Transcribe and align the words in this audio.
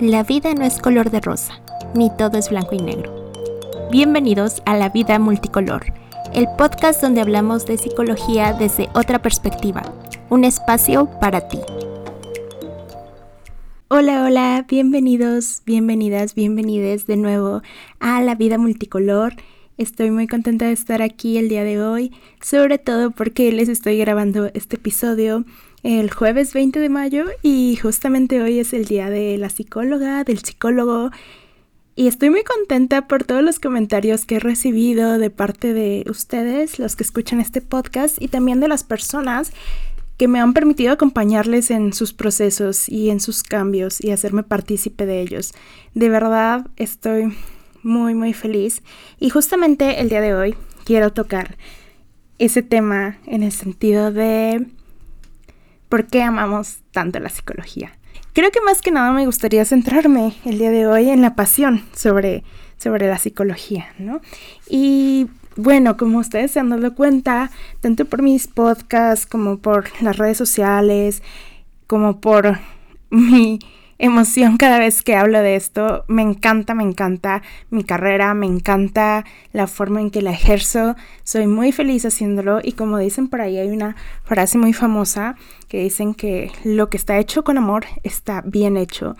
La 0.00 0.22
vida 0.22 0.54
no 0.54 0.64
es 0.64 0.78
color 0.78 1.10
de 1.10 1.20
rosa, 1.20 1.60
ni 1.94 2.10
todo 2.16 2.38
es 2.38 2.48
blanco 2.48 2.74
y 2.74 2.78
negro. 2.78 3.30
Bienvenidos 3.90 4.62
a 4.64 4.74
La 4.74 4.88
Vida 4.88 5.18
Multicolor, 5.18 5.92
el 6.32 6.46
podcast 6.56 7.02
donde 7.02 7.20
hablamos 7.20 7.66
de 7.66 7.76
psicología 7.76 8.54
desde 8.54 8.88
otra 8.94 9.20
perspectiva, 9.20 9.82
un 10.30 10.44
espacio 10.44 11.10
para 11.20 11.48
ti. 11.48 11.58
Hola, 13.88 14.24
hola, 14.24 14.64
bienvenidos, 14.66 15.60
bienvenidas, 15.66 16.34
bienvenides 16.34 17.04
de 17.06 17.18
nuevo 17.18 17.60
a 17.98 18.22
La 18.22 18.34
Vida 18.36 18.56
Multicolor. 18.56 19.34
Estoy 19.76 20.10
muy 20.10 20.26
contenta 20.26 20.64
de 20.64 20.72
estar 20.72 21.02
aquí 21.02 21.36
el 21.36 21.50
día 21.50 21.62
de 21.62 21.82
hoy, 21.82 22.10
sobre 22.40 22.78
todo 22.78 23.10
porque 23.10 23.52
les 23.52 23.68
estoy 23.68 23.98
grabando 23.98 24.50
este 24.54 24.76
episodio 24.76 25.44
el 25.82 26.10
jueves 26.10 26.52
20 26.52 26.78
de 26.78 26.88
mayo 26.88 27.24
y 27.42 27.76
justamente 27.76 28.42
hoy 28.42 28.58
es 28.58 28.72
el 28.72 28.84
día 28.84 29.08
de 29.08 29.38
la 29.38 29.48
psicóloga, 29.48 30.24
del 30.24 30.40
psicólogo 30.40 31.10
y 31.96 32.06
estoy 32.06 32.30
muy 32.30 32.44
contenta 32.44 33.08
por 33.08 33.24
todos 33.24 33.42
los 33.42 33.58
comentarios 33.58 34.26
que 34.26 34.36
he 34.36 34.40
recibido 34.40 35.18
de 35.18 35.30
parte 35.30 35.72
de 35.72 36.04
ustedes, 36.08 36.78
los 36.78 36.96
que 36.96 37.02
escuchan 37.02 37.40
este 37.40 37.60
podcast 37.60 38.20
y 38.20 38.28
también 38.28 38.60
de 38.60 38.68
las 38.68 38.84
personas 38.84 39.52
que 40.16 40.28
me 40.28 40.40
han 40.40 40.52
permitido 40.52 40.92
acompañarles 40.92 41.70
en 41.70 41.94
sus 41.94 42.12
procesos 42.12 42.88
y 42.88 43.08
en 43.08 43.20
sus 43.20 43.42
cambios 43.42 44.02
y 44.02 44.10
hacerme 44.10 44.42
partícipe 44.42 45.06
de 45.06 45.22
ellos. 45.22 45.54
De 45.94 46.10
verdad 46.10 46.66
estoy 46.76 47.34
muy 47.82 48.14
muy 48.14 48.34
feliz 48.34 48.82
y 49.18 49.30
justamente 49.30 50.00
el 50.00 50.10
día 50.10 50.20
de 50.20 50.34
hoy 50.34 50.54
quiero 50.84 51.12
tocar 51.12 51.56
ese 52.38 52.62
tema 52.62 53.18
en 53.26 53.42
el 53.42 53.52
sentido 53.52 54.12
de 54.12 54.66
por 55.90 56.06
qué 56.06 56.22
amamos 56.22 56.78
tanto 56.92 57.20
la 57.20 57.28
psicología. 57.28 57.92
Creo 58.32 58.50
que 58.50 58.60
más 58.62 58.80
que 58.80 58.92
nada 58.92 59.12
me 59.12 59.26
gustaría 59.26 59.64
centrarme 59.66 60.34
el 60.46 60.58
día 60.58 60.70
de 60.70 60.86
hoy 60.86 61.10
en 61.10 61.20
la 61.20 61.34
pasión 61.34 61.84
sobre, 61.94 62.44
sobre 62.78 63.08
la 63.08 63.18
psicología, 63.18 63.88
¿no? 63.98 64.20
Y 64.68 65.26
bueno, 65.56 65.96
como 65.96 66.18
ustedes 66.18 66.52
se 66.52 66.60
han 66.60 66.70
dado 66.70 66.94
cuenta, 66.94 67.50
tanto 67.80 68.04
por 68.04 68.22
mis 68.22 68.46
podcasts 68.46 69.26
como 69.26 69.58
por 69.58 69.90
las 70.00 70.16
redes 70.16 70.38
sociales, 70.38 71.22
como 71.88 72.20
por 72.20 72.60
mi 73.10 73.58
emoción 74.00 74.56
cada 74.56 74.78
vez 74.78 75.02
que 75.02 75.14
hablo 75.14 75.40
de 75.40 75.54
esto. 75.54 76.04
Me 76.08 76.22
encanta, 76.22 76.74
me 76.74 76.82
encanta 76.82 77.42
mi 77.68 77.84
carrera, 77.84 78.34
me 78.34 78.46
encanta 78.46 79.24
la 79.52 79.66
forma 79.66 80.00
en 80.00 80.10
que 80.10 80.22
la 80.22 80.32
ejerzo. 80.32 80.96
Soy 81.22 81.46
muy 81.46 81.70
feliz 81.70 82.04
haciéndolo 82.04 82.60
y 82.62 82.72
como 82.72 82.98
dicen 82.98 83.28
por 83.28 83.42
ahí 83.42 83.58
hay 83.58 83.68
una 83.68 83.96
frase 84.24 84.58
muy 84.58 84.72
famosa 84.72 85.36
que 85.68 85.82
dicen 85.82 86.14
que 86.14 86.50
lo 86.64 86.88
que 86.88 86.96
está 86.96 87.18
hecho 87.18 87.44
con 87.44 87.58
amor 87.58 87.84
está 88.02 88.42
bien 88.44 88.76
hecho. 88.76 89.16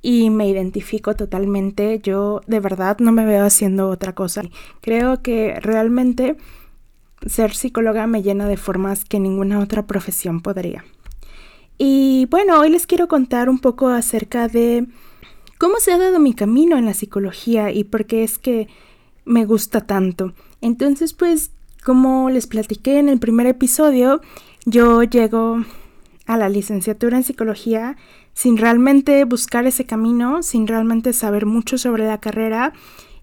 Y 0.00 0.30
me 0.30 0.48
identifico 0.48 1.14
totalmente. 1.14 2.00
Yo 2.02 2.40
de 2.46 2.60
verdad 2.60 2.98
no 2.98 3.12
me 3.12 3.24
veo 3.24 3.44
haciendo 3.44 3.88
otra 3.88 4.14
cosa. 4.14 4.42
Creo 4.80 5.22
que 5.22 5.58
realmente 5.60 6.36
ser 7.26 7.54
psicóloga 7.54 8.06
me 8.06 8.22
llena 8.22 8.48
de 8.48 8.56
formas 8.56 9.04
que 9.04 9.20
ninguna 9.20 9.60
otra 9.60 9.86
profesión 9.86 10.40
podría. 10.40 10.84
Y 11.78 12.26
bueno, 12.30 12.60
hoy 12.60 12.70
les 12.70 12.86
quiero 12.86 13.08
contar 13.08 13.48
un 13.48 13.58
poco 13.58 13.88
acerca 13.88 14.48
de 14.48 14.86
cómo 15.58 15.78
se 15.78 15.92
ha 15.92 15.98
dado 15.98 16.20
mi 16.20 16.34
camino 16.34 16.76
en 16.76 16.84
la 16.84 16.94
psicología 16.94 17.72
y 17.72 17.84
por 17.84 18.06
qué 18.06 18.22
es 18.22 18.38
que 18.38 18.68
me 19.24 19.44
gusta 19.44 19.80
tanto. 19.80 20.34
Entonces, 20.60 21.14
pues, 21.14 21.50
como 21.84 22.30
les 22.30 22.46
platiqué 22.46 22.98
en 22.98 23.08
el 23.08 23.18
primer 23.18 23.46
episodio, 23.46 24.20
yo 24.64 25.02
llego 25.02 25.64
a 26.26 26.36
la 26.36 26.48
licenciatura 26.48 27.16
en 27.16 27.24
psicología 27.24 27.96
sin 28.32 28.56
realmente 28.56 29.24
buscar 29.24 29.66
ese 29.66 29.84
camino, 29.84 30.42
sin 30.42 30.66
realmente 30.66 31.12
saber 31.12 31.44
mucho 31.44 31.76
sobre 31.76 32.06
la 32.06 32.18
carrera 32.18 32.72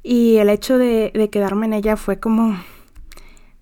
y 0.03 0.37
el 0.37 0.49
hecho 0.49 0.77
de, 0.77 1.11
de 1.13 1.29
quedarme 1.29 1.65
en 1.67 1.73
ella 1.73 1.97
fue 1.97 2.19
como 2.19 2.57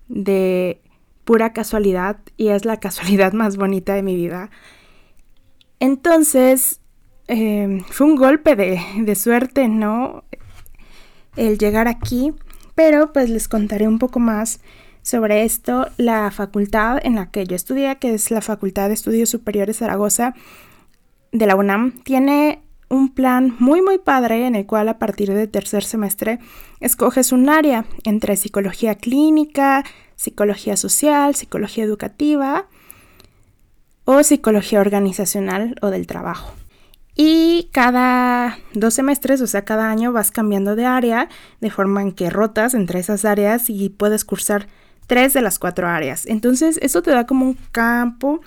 de 0.08 0.80
pura 1.24 1.52
casualidad 1.52 2.18
y 2.36 2.48
es 2.48 2.64
la 2.64 2.78
casualidad 2.78 3.32
más 3.34 3.56
bonita 3.56 3.94
de 3.94 4.02
mi 4.02 4.16
vida 4.16 4.50
entonces, 5.80 6.80
em, 7.26 7.80
fue 7.84 8.06
un 8.06 8.16
golpe 8.16 8.54
de, 8.54 9.14
suerte, 9.14 9.66
¿no? 9.66 10.24
El 11.36 11.58
llegar 11.58 11.88
aquí, 11.88 12.34
pero 12.74 13.12
pues 13.12 13.30
les 13.30 13.48
contaré 13.48 13.88
un 13.88 13.98
poco 13.98 14.20
más 14.20 14.60
sobre 15.02 15.44
esto. 15.44 15.88
La 15.96 16.30
facultad 16.30 17.00
en 17.02 17.14
la 17.14 17.30
que 17.30 17.46
yo 17.46 17.56
estudié, 17.56 17.96
que 17.96 18.14
es 18.14 18.30
la 18.30 18.42
Facultad 18.42 18.88
de 18.88 18.94
Estudios 18.94 19.30
Superiores 19.30 19.78
Zaragoza 19.78 20.34
de 21.32 21.46
la 21.46 21.56
UNAM, 21.56 21.92
tiene 22.02 22.62
un 22.90 23.14
plan 23.14 23.54
muy 23.60 23.80
muy 23.80 23.98
padre 23.98 24.46
en 24.46 24.56
el 24.56 24.66
cual 24.66 24.88
a 24.88 24.98
partir 24.98 25.32
del 25.32 25.48
tercer 25.48 25.84
semestre 25.84 26.40
escoges 26.80 27.32
un 27.32 27.48
área 27.48 27.86
entre 28.04 28.36
psicología 28.36 28.96
clínica, 28.96 29.84
psicología 30.16 30.76
social, 30.76 31.36
psicología 31.36 31.84
educativa 31.84 32.66
o 34.10 34.22
psicología 34.22 34.80
organizacional 34.80 35.76
o 35.82 35.88
del 35.88 36.06
trabajo. 36.06 36.52
Y 37.14 37.68
cada 37.72 38.58
dos 38.72 38.94
semestres, 38.94 39.40
o 39.40 39.46
sea, 39.46 39.64
cada 39.64 39.90
año 39.90 40.12
vas 40.12 40.30
cambiando 40.30 40.76
de 40.76 40.86
área, 40.86 41.28
de 41.60 41.70
forma 41.70 42.02
en 42.02 42.12
que 42.12 42.30
rotas 42.30 42.74
entre 42.74 43.00
esas 43.00 43.24
áreas 43.24 43.68
y 43.68 43.90
puedes 43.90 44.24
cursar 44.24 44.68
tres 45.06 45.34
de 45.34 45.42
las 45.42 45.58
cuatro 45.58 45.88
áreas. 45.88 46.24
Entonces, 46.26 46.78
eso 46.82 47.02
te 47.02 47.10
da 47.10 47.26
como 47.26 47.44
un 47.44 47.58
campo 47.72 48.40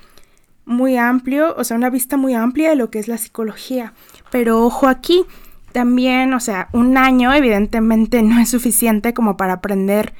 muy 0.66 0.97
amplio, 0.97 1.53
o 1.57 1.63
sea, 1.63 1.78
una 1.78 1.90
vista 1.90 2.18
muy 2.18 2.34
amplia 2.34 2.69
de 2.69 2.75
lo 2.75 2.90
que 2.90 3.00
es 3.00 3.07
la 3.07 3.18
psicología. 3.18 3.94
Pero 4.31 4.63
ojo 4.63 4.88
aquí, 4.88 5.25
también, 5.74 6.34
o 6.34 6.40
sea, 6.40 6.69
un 6.72 6.97
año 6.97 7.34
evidentemente 7.34 8.24
no 8.24 8.40
es 8.40 8.50
suficiente 8.50 9.13
como 9.13 9.38
para 9.38 9.53
aprender 9.53 10.13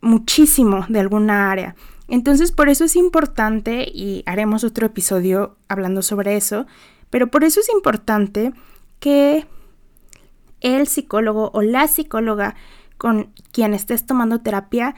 muchísimo 0.00 0.86
de 0.88 1.00
alguna 1.00 1.50
área. 1.50 1.74
Entonces 2.08 2.52
por 2.52 2.68
eso 2.68 2.84
es 2.84 2.96
importante, 2.96 3.86
y 3.92 4.22
haremos 4.26 4.64
otro 4.64 4.86
episodio 4.86 5.56
hablando 5.68 6.02
sobre 6.02 6.36
eso, 6.36 6.66
pero 7.10 7.30
por 7.30 7.44
eso 7.44 7.60
es 7.60 7.68
importante 7.70 8.52
que 9.00 9.46
el 10.60 10.86
psicólogo 10.86 11.50
o 11.54 11.62
la 11.62 11.86
psicóloga 11.88 12.54
con 12.96 13.32
quien 13.52 13.74
estés 13.74 14.06
tomando 14.06 14.40
terapia 14.40 14.94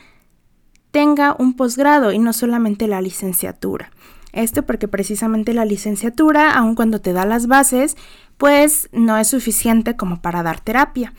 tenga 0.91 1.35
un 1.39 1.55
posgrado 1.55 2.13
y 2.13 2.19
no 2.19 2.33
solamente 2.33 2.87
la 2.87 3.01
licenciatura. 3.01 3.91
Esto 4.33 4.65
porque 4.65 4.87
precisamente 4.87 5.55
la 5.55 5.65
licenciatura, 5.65 6.53
aun 6.53 6.75
cuando 6.75 7.01
te 7.01 7.13
da 7.13 7.25
las 7.25 7.47
bases, 7.47 7.97
pues 8.37 8.89
no 8.93 9.17
es 9.17 9.29
suficiente 9.29 9.97
como 9.97 10.21
para 10.21 10.43
dar 10.43 10.61
terapia. 10.61 11.15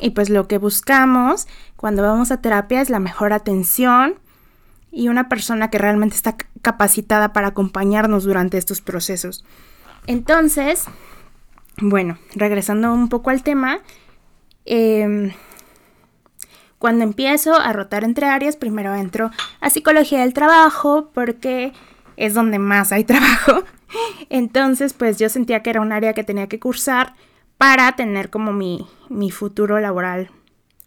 Y 0.00 0.10
pues 0.10 0.28
lo 0.30 0.46
que 0.46 0.58
buscamos 0.58 1.46
cuando 1.76 2.02
vamos 2.02 2.30
a 2.30 2.40
terapia 2.40 2.80
es 2.80 2.90
la 2.90 2.98
mejor 2.98 3.32
atención, 3.32 4.16
y 4.94 5.08
una 5.08 5.28
persona 5.28 5.70
que 5.70 5.78
realmente 5.78 6.16
está 6.16 6.36
capacitada 6.62 7.32
para 7.32 7.48
acompañarnos 7.48 8.24
durante 8.24 8.58
estos 8.58 8.80
procesos. 8.80 9.44
Entonces, 10.06 10.84
bueno, 11.78 12.18
regresando 12.34 12.92
un 12.92 13.08
poco 13.08 13.30
al 13.30 13.42
tema, 13.42 13.80
em, 14.64 15.32
cuando 16.78 17.04
empiezo 17.04 17.54
a 17.54 17.72
rotar 17.72 18.04
entre 18.04 18.26
áreas, 18.26 18.56
primero 18.56 18.94
entro 18.94 19.30
a 19.60 19.70
psicología 19.70 20.20
del 20.20 20.34
trabajo 20.34 21.10
porque 21.12 21.72
es 22.16 22.34
donde 22.34 22.58
más 22.58 22.92
hay 22.92 23.04
trabajo. 23.04 23.64
Entonces, 24.30 24.92
pues 24.92 25.18
yo 25.18 25.28
sentía 25.28 25.62
que 25.62 25.70
era 25.70 25.80
un 25.80 25.92
área 25.92 26.14
que 26.14 26.24
tenía 26.24 26.48
que 26.48 26.60
cursar 26.60 27.14
para 27.58 27.90
tener 27.96 28.30
como 28.30 28.52
mi, 28.52 28.86
mi 29.08 29.30
futuro 29.30 29.80
laboral 29.80 30.30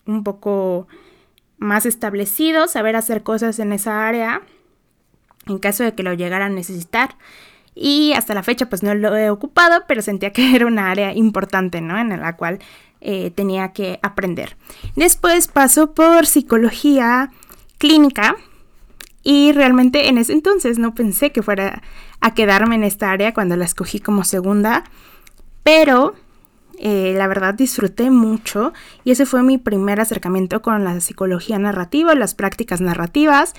un 0.06 0.24
poco 0.24 0.88
más 1.58 1.86
establecido, 1.86 2.68
saber 2.68 2.96
hacer 2.96 3.24
cosas 3.24 3.60
en 3.60 3.74
esa 3.74 4.08
área 4.08 4.42
en 5.48 5.60
caso 5.60 5.84
de 5.84 5.94
que 5.94 6.04
lo 6.04 6.14
llegara 6.14 6.46
a 6.46 6.50
necesitar. 6.50 7.16
Y 7.74 8.14
hasta 8.14 8.34
la 8.34 8.44
fecha 8.44 8.70
pues 8.70 8.84
no 8.84 8.94
lo 8.96 9.16
he 9.16 9.30
ocupado, 9.30 9.84
pero 9.88 10.02
sentía 10.02 10.32
que 10.32 10.56
era 10.56 10.66
una 10.66 10.92
área 10.92 11.14
importante, 11.14 11.82
¿no? 11.82 11.98
En 11.98 12.10
la 12.10 12.36
cual 12.36 12.60
eh, 13.02 13.32
tenía 13.32 13.74
que 13.74 14.00
aprender. 14.02 14.58
Después 14.96 15.48
paso 15.48 15.94
por 15.94 16.26
psicología 16.26 17.32
clínica 17.78 18.36
y 19.24 19.52
realmente 19.52 20.08
en 20.10 20.18
ese 20.18 20.34
entonces 20.34 20.80
no 20.80 20.96
pensé 20.96 21.32
que 21.32 21.44
fuera 21.44 21.84
a 22.22 22.34
quedarme 22.34 22.76
en 22.76 22.84
esta 22.84 23.12
área 23.12 23.34
cuando 23.34 23.56
la 23.56 23.66
escogí 23.66 24.00
como 24.00 24.24
segunda, 24.24 24.84
pero 25.64 26.16
eh, 26.78 27.14
la 27.18 27.28
verdad 27.28 27.54
disfruté 27.54 28.12
mucho 28.12 28.74
y 29.04 29.12
ese 29.12 29.26
fue 29.26 29.44
mi 29.44 29.58
primer 29.58 30.00
acercamiento 30.00 30.62
con 30.62 30.84
la 30.84 31.00
psicología 31.00 31.58
narrativa, 31.58 32.14
las 32.16 32.36
prácticas 32.36 32.82
narrativas 32.82 33.54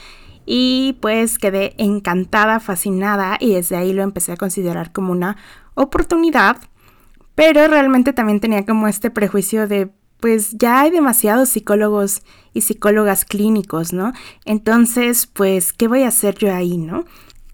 y 0.46 0.96
pues 1.00 1.38
quedé 1.38 1.74
encantada, 1.78 2.60
fascinada 2.60 3.36
y 3.40 3.54
desde 3.54 3.76
ahí 3.76 3.92
lo 3.92 4.02
empecé 4.02 4.32
a 4.32 4.36
considerar 4.36 4.92
como 4.92 5.12
una 5.12 5.36
oportunidad, 5.74 6.58
pero 7.34 7.66
realmente 7.68 8.12
también 8.12 8.40
tenía 8.40 8.64
como 8.64 8.88
este 8.88 9.10
prejuicio 9.10 9.68
de 9.68 9.90
pues 10.20 10.52
ya 10.58 10.80
hay 10.80 10.90
demasiados 10.90 11.48
psicólogos 11.48 12.22
y 12.52 12.62
psicólogas 12.62 13.24
clínicos, 13.24 13.92
¿no? 13.92 14.12
Entonces, 14.44 15.26
pues, 15.26 15.72
¿qué 15.72 15.86
voy 15.86 16.02
a 16.02 16.08
hacer 16.08 16.36
yo 16.36 16.52
ahí, 16.52 16.76
no? 16.76 17.04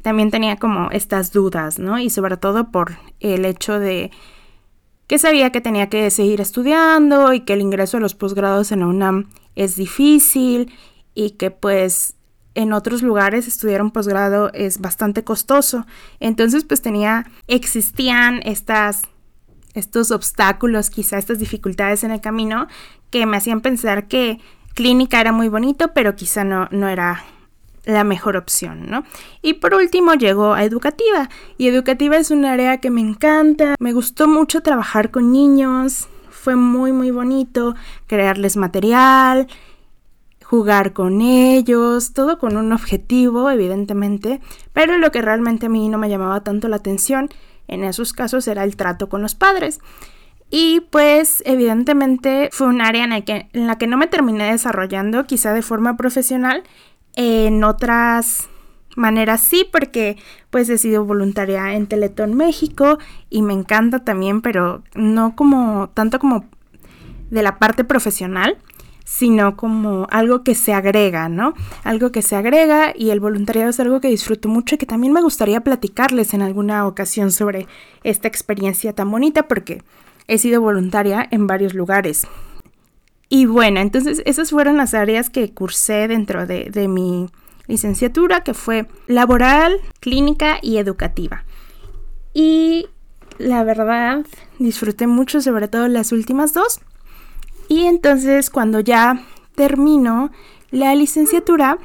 También 0.03 0.31
tenía 0.31 0.57
como 0.57 0.91
estas 0.91 1.33
dudas, 1.33 1.79
¿no? 1.79 1.99
Y 1.99 2.11
sobre 2.11 2.37
todo 2.37 2.71
por 2.71 2.97
el 3.21 3.45
hecho 3.45 3.79
de 3.79 4.11
que 5.07 5.19
sabía 5.19 5.51
que 5.51 5.61
tenía 5.61 5.89
que 5.89 6.11
seguir 6.11 6.41
estudiando 6.41 7.33
y 7.33 7.41
que 7.41 7.53
el 7.53 7.61
ingreso 7.61 7.99
a 7.99 8.01
los 8.01 8.15
posgrados 8.15 8.73
en 8.73 8.81
la 8.81 8.87
UNAM 8.87 9.29
es 9.55 9.77
difícil 9.77 10.73
y 11.15 11.31
que 11.31 11.51
pues 11.51 12.17
en 12.55 12.73
otros 12.73 13.03
lugares 13.03 13.47
estudiar 13.49 13.83
un 13.83 13.91
posgrado 13.91 14.51
es 14.55 14.81
bastante 14.81 15.25
costoso. 15.25 15.87
Entonces 16.21 16.65
pues 16.65 16.83
tenía, 16.83 17.27
existían 17.49 18.41
estas, 18.45 19.03
estos 19.75 20.11
obstáculos, 20.11 20.91
quizá 20.91 21.19
estas 21.19 21.39
dificultades 21.39 22.05
en 22.05 22.11
el 22.11 22.21
camino 22.21 22.69
que 23.11 23.27
me 23.27 23.37
hacían 23.37 23.61
pensar 23.61 24.09
que 24.09 24.41
clínica 24.75 25.21
era 25.21 25.33
muy 25.33 25.49
bonito, 25.49 25.93
pero 25.95 26.17
quizá 26.17 26.45
no, 26.45 26.69
no 26.71 26.89
era 26.89 27.25
la 27.85 28.05
mejor 28.05 28.37
opción, 28.37 28.89
¿no? 28.89 29.05
Y 29.43 29.55
por 29.55 29.75
último 29.75 30.15
llegó 30.15 30.55
a 30.55 30.65
educativa. 30.65 31.29
Y 31.59 31.69
educativa 31.69 32.17
es 32.17 32.31
un 32.31 32.45
área 32.45 32.79
que 32.79 32.91
me 32.91 33.01
encanta. 33.01 33.75
Me 33.79 33.93
gustó 33.93 34.29
mucho 34.29 34.63
trabajar 34.63 35.11
con 35.11 35.33
niños. 35.33 36.09
Fue 36.31 36.57
muy, 36.57 36.93
muy 36.93 37.11
bonito 37.11 37.75
crearles 38.07 38.57
material, 38.57 39.49
jugar 40.43 40.93
con 40.93 41.21
ellos, 41.23 42.13
todo 42.13 42.39
con 42.39 42.57
un 42.57 42.73
objetivo, 42.73 43.51
evidentemente. 43.51 44.41
Pero 44.73 44.99
lo 44.99 45.11
que 45.11 45.23
realmente 45.23 45.67
a 45.67 45.71
mí 45.71 45.89
no 45.89 45.99
me 45.99 46.11
llamaba 46.11 46.43
tanto 46.43 46.69
la 46.69 46.77
atención 46.77 47.31
en 47.67 47.85
esos 47.85 48.13
casos 48.13 48.47
era 48.47 48.65
el 48.65 48.77
trato 48.77 49.09
con 49.09 49.23
los 49.23 49.35
padres. 49.35 49.81
Y 50.51 50.81
pues 50.91 51.43
evidentemente 51.47 52.49
fue 52.53 52.69
un 52.69 52.81
área 52.81 53.05
en, 53.05 53.23
que, 53.25 53.49
en 53.53 53.67
la 53.67 53.79
que 53.79 53.87
no 53.87 53.97
me 53.97 54.07
terminé 54.07 54.53
desarrollando, 54.53 55.27
quizá 55.27 55.53
de 55.53 55.63
forma 55.63 55.97
profesional, 55.97 56.63
en 57.17 57.65
otras 57.65 58.49
maneras 58.97 59.41
sí, 59.41 59.67
porque 59.71 60.17
pues 60.51 60.69
he 60.69 60.79
sido 60.79 61.05
voluntaria 61.05 61.75
en 61.75 61.87
Teletón 61.87 62.35
México 62.35 62.99
y 63.31 63.43
me 63.43 63.53
encanta 63.53 64.05
también, 64.05 64.41
pero 64.41 64.83
no 64.95 65.35
como 65.37 65.91
tanto 65.95 66.19
como 66.19 66.45
de 67.31 67.43
la 67.43 67.59
parte 67.59 67.85
profesional, 67.85 68.59
sino 69.05 69.57
como 69.57 70.07
algo 70.11 70.43
que 70.43 70.55
se 70.55 70.73
agrega, 70.73 71.29
¿no? 71.29 71.55
Algo 71.83 72.11
que 72.11 72.23
se 72.23 72.37
agrega 72.37 72.93
y 72.97 73.11
el 73.11 73.21
voluntariado 73.21 73.71
es 73.71 73.81
algo 73.81 74.01
que 74.01 74.09
disfruto 74.09 74.49
mucho 74.49 74.75
y 74.75 74.79
que 74.79 74.87
también 74.87 75.13
me 75.13 75.23
gustaría 75.23 75.61
platicarles 75.61 76.33
en 76.33 76.43
alguna 76.43 76.87
ocasión 76.87 77.31
sobre 77.31 77.67
esta 78.03 78.29
experiencia 78.29 78.95
tan 78.95 79.11
bonita 79.11 79.47
porque 79.47 79.83
he 80.27 80.39
sido 80.39 80.63
voluntaria 80.63 81.27
en 81.31 81.47
varios 81.47 81.75
lugares. 81.75 82.27
Y 83.29 83.47
bueno, 83.47 83.81
entonces 83.81 84.23
esas 84.27 84.51
fueron 84.51 84.77
las 84.77 84.95
áreas 84.95 85.31
que 85.31 85.53
cursé 85.53 86.09
dentro 86.09 86.47
de, 86.47 86.89
mi 86.89 87.29
licenciatura, 87.67 88.43
que 88.43 88.55
fue 88.55 88.87
laboral, 89.07 89.81
clínica 90.01 90.59
y 90.61 90.77
educativa. 90.77 91.45
Y 92.33 92.89
la 93.39 93.65
verdad, 93.65 94.25
disfruté 94.59 95.07
mucho, 95.07 95.41
sobre 95.41 95.69
todo 95.69 95.89
las 95.89 96.13
últimas 96.13 96.53
dos. 96.53 96.81
Y 97.69 97.87
entonces 97.87 98.51
cuando 98.51 98.81
ya 98.81 99.25
termino 99.55 100.31
la 100.71 100.95
licenciatura, 100.95 101.79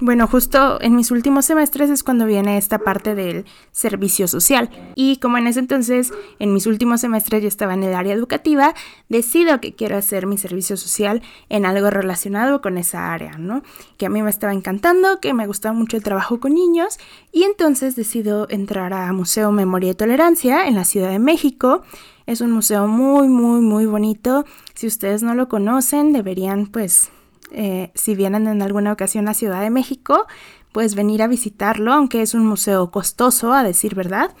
bueno, 0.00 0.26
justo 0.26 0.80
en 0.80 0.96
mis 0.96 1.10
últimos 1.10 1.44
semestres 1.44 1.90
es 1.90 2.02
cuando 2.02 2.24
viene 2.24 2.56
esta 2.56 2.78
parte 2.78 3.14
del 3.14 3.44
servicio 3.70 4.28
social. 4.28 4.70
Y 4.94 5.18
como 5.18 5.36
en 5.36 5.46
ese 5.46 5.60
entonces, 5.60 6.12
en 6.38 6.54
mis 6.54 6.66
últimos 6.66 7.02
semestres 7.02 7.42
yo 7.42 7.48
estaba 7.48 7.74
en 7.74 7.82
el 7.82 7.94
área 7.94 8.14
educativa, 8.14 8.74
decido 9.10 9.60
que 9.60 9.74
quiero 9.74 9.96
hacer 9.96 10.26
mi 10.26 10.38
servicio 10.38 10.78
social 10.78 11.22
en 11.50 11.66
algo 11.66 11.90
relacionado 11.90 12.62
con 12.62 12.78
esa 12.78 13.12
área, 13.12 13.32
¿no? 13.38 13.62
Que 13.98 14.06
a 14.06 14.10
mí 14.10 14.22
me 14.22 14.30
estaba 14.30 14.54
encantando, 14.54 15.20
que 15.20 15.34
me 15.34 15.46
gustaba 15.46 15.74
mucho 15.74 15.98
el 15.98 16.02
trabajo 16.02 16.40
con 16.40 16.54
niños. 16.54 16.98
Y 17.30 17.44
entonces 17.44 17.94
decido 17.94 18.46
entrar 18.48 18.94
a 18.94 19.12
Museo 19.12 19.52
Memoria 19.52 19.90
y 19.90 19.94
Tolerancia 19.94 20.66
en 20.66 20.76
la 20.76 20.84
Ciudad 20.84 21.10
de 21.10 21.18
México. 21.18 21.82
Es 22.26 22.40
un 22.40 22.52
museo 22.52 22.86
muy, 22.86 23.28
muy, 23.28 23.60
muy 23.60 23.86
bonito. 23.86 24.46
Si 24.74 24.86
ustedes 24.86 25.22
no 25.22 25.34
lo 25.34 25.48
conocen, 25.48 26.12
deberían 26.12 26.66
pues 26.66 27.10
eh, 27.52 27.90
si 27.94 28.14
vienen 28.14 28.46
en 28.46 28.62
alguna 28.62 28.92
ocasión 28.92 29.28
a 29.28 29.34
Ciudad 29.34 29.60
de 29.60 29.70
México, 29.70 30.26
pues 30.72 30.94
venir 30.94 31.22
a 31.22 31.28
visitarlo, 31.28 31.92
aunque 31.92 32.22
es 32.22 32.34
un 32.34 32.46
museo 32.46 32.90
costoso, 32.90 33.52
a 33.52 33.62
decir 33.62 33.94
verdad. 33.94 34.34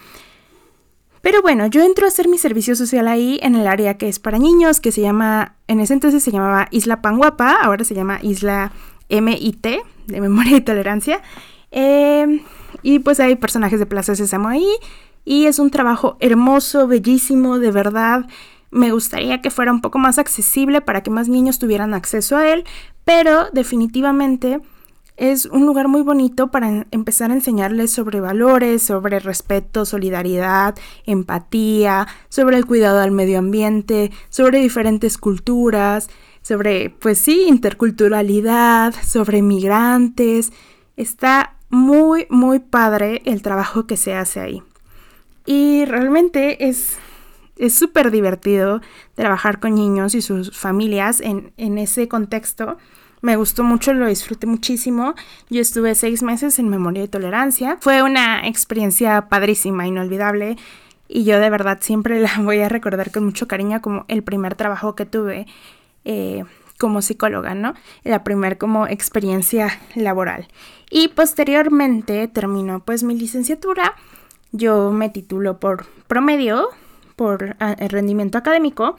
Pero 1.22 1.42
bueno, 1.42 1.66
yo 1.66 1.82
entro 1.82 2.06
a 2.06 2.08
hacer 2.08 2.28
mi 2.28 2.38
servicio 2.38 2.74
social 2.74 3.06
ahí 3.06 3.38
en 3.42 3.54
el 3.54 3.66
área 3.66 3.98
que 3.98 4.08
es 4.08 4.18
para 4.18 4.38
niños, 4.38 4.80
que 4.80 4.90
se 4.90 5.02
llama, 5.02 5.56
en 5.68 5.80
ese 5.80 5.92
entonces 5.92 6.22
se 6.22 6.30
llamaba 6.30 6.68
Isla 6.70 7.02
Panguapa, 7.02 7.58
ahora 7.62 7.84
se 7.84 7.94
llama 7.94 8.20
Isla 8.22 8.72
MIT, 9.10 9.66
de 10.06 10.20
Memoria 10.20 10.56
y 10.56 10.60
Tolerancia. 10.62 11.20
Eh, 11.72 12.42
y 12.82 13.00
pues 13.00 13.20
hay 13.20 13.36
personajes 13.36 13.78
de 13.78 13.86
Plaza 13.86 14.14
Sésamo 14.14 14.48
ahí, 14.48 14.68
y 15.24 15.44
es 15.44 15.58
un 15.58 15.70
trabajo 15.70 16.16
hermoso, 16.20 16.86
bellísimo, 16.86 17.58
de 17.58 17.70
verdad. 17.70 18.26
Me 18.70 18.92
gustaría 18.92 19.40
que 19.40 19.50
fuera 19.50 19.72
un 19.72 19.80
poco 19.80 19.98
más 19.98 20.18
accesible 20.18 20.80
para 20.80 21.02
que 21.02 21.10
más 21.10 21.28
niños 21.28 21.58
tuvieran 21.58 21.94
acceso 21.94 22.36
a 22.36 22.52
él, 22.52 22.64
pero 23.04 23.50
definitivamente 23.52 24.60
es 25.20 25.44
un 25.44 25.66
lugar 25.66 25.88
muy 25.88 26.00
bonito 26.00 26.50
para 26.50 26.86
empezar 26.90 27.30
a 27.30 27.34
enseñarles 27.34 27.92
sobre 27.92 28.20
valores, 28.20 28.82
sobre 28.82 29.18
respeto, 29.18 29.84
solidaridad, 29.84 30.76
empatía, 31.04 32.06
sobre 32.30 32.56
el 32.56 32.64
cuidado 32.64 33.00
al 33.00 33.10
medio 33.10 33.38
ambiente, 33.38 34.12
sobre 34.30 34.60
diferentes 34.60 35.18
culturas, 35.18 36.08
sobre, 36.40 36.88
pues 36.88 37.18
sí, 37.18 37.44
interculturalidad, 37.48 38.94
sobre 39.04 39.42
migrantes. 39.42 40.52
Está 40.96 41.56
muy, 41.68 42.26
muy 42.30 42.58
padre 42.58 43.20
el 43.26 43.42
trabajo 43.42 43.86
que 43.86 43.98
se 43.98 44.14
hace 44.14 44.40
ahí. 44.40 44.62
Y 45.44 45.84
realmente 45.84 46.68
es 46.68 46.96
es 47.60 47.74
súper 47.74 48.10
divertido 48.10 48.80
trabajar 49.14 49.60
con 49.60 49.74
niños 49.74 50.14
y 50.14 50.22
sus 50.22 50.56
familias 50.56 51.20
en, 51.20 51.52
en 51.56 51.78
ese 51.78 52.08
contexto. 52.08 52.78
Me 53.22 53.36
gustó 53.36 53.62
mucho, 53.64 53.92
lo 53.92 54.06
disfruté 54.06 54.46
muchísimo. 54.46 55.14
Yo 55.50 55.60
estuve 55.60 55.94
seis 55.94 56.22
meses 56.22 56.58
en 56.58 56.70
memoria 56.70 57.04
y 57.04 57.08
tolerancia. 57.08 57.76
Fue 57.80 58.02
una 58.02 58.46
experiencia 58.46 59.28
padrísima, 59.28 59.86
inolvidable. 59.86 60.56
Y 61.06 61.24
yo 61.24 61.38
de 61.38 61.50
verdad 61.50 61.78
siempre 61.82 62.20
la 62.20 62.32
voy 62.38 62.60
a 62.60 62.68
recordar 62.68 63.10
con 63.10 63.24
mucho 63.24 63.46
cariño 63.46 63.82
como 63.82 64.06
el 64.08 64.22
primer 64.22 64.54
trabajo 64.54 64.94
que 64.94 65.04
tuve 65.04 65.46
eh, 66.06 66.44
como 66.78 67.02
psicóloga, 67.02 67.54
¿no? 67.54 67.74
La 68.04 68.24
primer 68.24 68.56
como 68.56 68.86
experiencia 68.86 69.78
laboral. 69.94 70.48
Y 70.90 71.08
posteriormente 71.08 72.26
terminó 72.26 72.80
pues 72.80 73.02
mi 73.02 73.18
licenciatura. 73.18 73.94
Yo 74.50 74.90
me 74.92 75.10
titulo 75.10 75.60
por 75.60 75.86
promedio 76.08 76.70
por 77.20 77.54
ah, 77.60 77.76
el 77.78 77.90
rendimiento 77.90 78.38
académico 78.38 78.96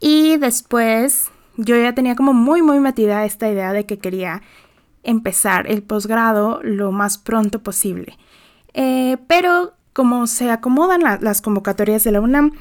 y 0.00 0.36
después 0.36 1.30
yo 1.56 1.80
ya 1.80 1.94
tenía 1.94 2.14
como 2.14 2.34
muy 2.34 2.60
muy 2.60 2.78
metida 2.78 3.24
esta 3.24 3.48
idea 3.48 3.72
de 3.72 3.86
que 3.86 3.98
quería 3.98 4.42
empezar 5.02 5.66
el 5.66 5.82
posgrado 5.82 6.60
lo 6.62 6.92
más 6.92 7.16
pronto 7.16 7.62
posible. 7.62 8.18
Eh, 8.74 9.16
pero 9.28 9.72
como 9.94 10.26
se 10.26 10.50
acomodan 10.50 11.00
las 11.22 11.40
convocatorias 11.40 12.04
de 12.04 12.12
la 12.12 12.20
UNAM, 12.20 12.52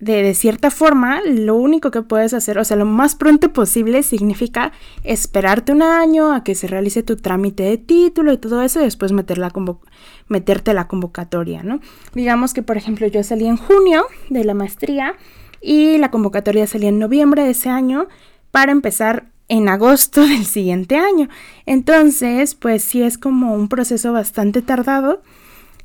de, 0.00 0.34
cierta 0.34 0.70
forma, 0.70 1.20
lo 1.26 1.54
único 1.54 1.90
que 1.90 2.02
puedes 2.02 2.32
hacer, 2.32 2.58
o 2.58 2.64
sea, 2.64 2.76
lo 2.76 2.86
más 2.86 3.14
pronto 3.14 3.52
posible 3.52 4.02
significa 4.02 4.72
esperarte 5.04 5.72
un 5.72 5.82
año 5.82 6.32
a 6.32 6.42
que 6.42 6.54
se 6.54 6.66
realice 6.66 7.02
tu 7.02 7.16
trámite 7.16 7.64
de 7.64 7.76
título 7.76 8.32
y 8.32 8.38
todo 8.38 8.62
eso 8.62 8.80
y 8.80 8.84
después 8.84 9.12
meter 9.12 9.38
la 9.38 9.52
meterte 10.28 10.72
la 10.72 10.88
convocatoria, 10.88 11.62
¿no? 11.62 11.80
Digamos 12.14 12.54
que, 12.54 12.62
por 12.62 12.78
ejemplo, 12.78 13.06
yo 13.06 13.22
salí 13.22 13.46
en 13.46 13.58
junio 13.58 14.06
de 14.30 14.44
la 14.44 14.54
maestría 14.54 15.14
y 15.60 15.98
la 15.98 16.10
convocatoria 16.10 16.66
salía 16.66 16.88
en 16.88 16.98
noviembre 16.98 17.44
de 17.44 17.50
ese 17.50 17.68
año 17.68 18.08
para 18.50 18.72
empezar 18.72 19.26
en 19.48 19.68
agosto 19.68 20.22
del 20.26 20.46
siguiente 20.46 20.96
año. 20.96 21.28
Entonces, 21.66 22.54
pues 22.54 22.82
sí 22.82 23.02
es 23.02 23.18
como 23.18 23.54
un 23.54 23.68
proceso 23.68 24.12
bastante 24.12 24.62
tardado 24.62 25.20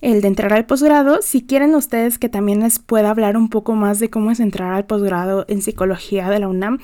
el 0.01 0.21
de 0.21 0.27
entrar 0.27 0.53
al 0.53 0.65
posgrado. 0.65 1.19
Si 1.21 1.45
quieren 1.45 1.75
ustedes 1.75 2.19
que 2.19 2.29
también 2.29 2.61
les 2.61 2.79
pueda 2.79 3.09
hablar 3.09 3.37
un 3.37 3.49
poco 3.49 3.75
más 3.75 3.99
de 3.99 4.09
cómo 4.09 4.31
es 4.31 4.39
entrar 4.39 4.73
al 4.73 4.85
posgrado 4.85 5.45
en 5.47 5.61
psicología 5.61 6.29
de 6.29 6.39
la 6.39 6.47
UNAM, 6.47 6.79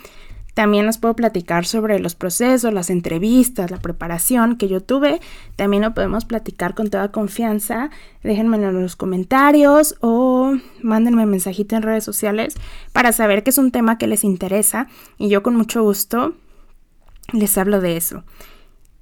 también 0.54 0.86
les 0.86 0.98
puedo 0.98 1.16
platicar 1.16 1.66
sobre 1.66 2.00
los 2.00 2.16
procesos, 2.16 2.74
las 2.74 2.90
entrevistas, 2.90 3.72
la 3.72 3.80
preparación 3.80 4.58
que 4.58 4.68
yo 4.68 4.82
tuve. 4.82 5.22
También 5.56 5.84
lo 5.84 5.94
podemos 5.94 6.26
platicar 6.26 6.76
con 6.76 6.90
toda 6.90 7.12
confianza. 7.12 7.90
Déjenmelo 8.22 8.70
en 8.70 8.82
los 8.82 8.98
comentarios 8.98 9.96
o 10.02 10.54
mándenme 10.82 11.26
mensajito 11.26 11.76
en 11.76 11.84
redes 11.84 12.04
sociales 12.04 12.56
para 12.92 13.14
saber 13.14 13.44
que 13.44 13.52
es 13.52 13.58
un 13.58 13.72
tema 13.72 13.98
que 13.98 14.08
les 14.08 14.26
interesa 14.26 14.88
y 15.18 15.30
yo 15.30 15.42
con 15.42 15.56
mucho 15.56 15.84
gusto 15.84 16.36
les 17.32 17.58
hablo 17.58 17.80
de 17.80 17.96
eso. 17.96 18.24